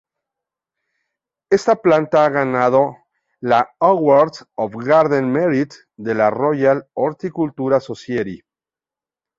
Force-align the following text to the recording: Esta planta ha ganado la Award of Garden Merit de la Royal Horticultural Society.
Esta 1.51 1.75
planta 1.79 2.25
ha 2.25 2.29
ganado 2.29 2.81
la 3.39 3.69
Award 3.79 4.33
of 4.55 4.73
Garden 4.77 5.31
Merit 5.31 5.75
de 5.95 6.15
la 6.15 6.31
Royal 6.31 6.87
Horticultural 6.95 7.79
Society. 7.83 8.41